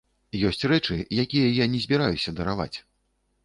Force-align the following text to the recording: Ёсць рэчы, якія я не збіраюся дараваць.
Ёсць 0.49 0.65
рэчы, 0.71 0.97
якія 1.25 1.53
я 1.61 1.69
не 1.77 1.85
збіраюся 1.87 2.37
дараваць. 2.43 2.73